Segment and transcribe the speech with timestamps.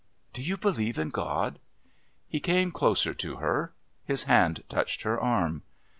[0.33, 1.59] Do you believe in God?"
[2.27, 3.75] He came closer to her.
[4.03, 5.61] His hand touched her arm.